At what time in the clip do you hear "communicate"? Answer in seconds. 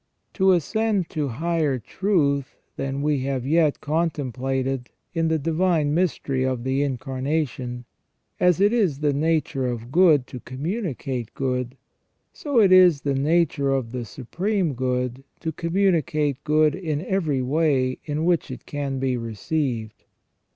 10.39-11.35, 15.51-16.43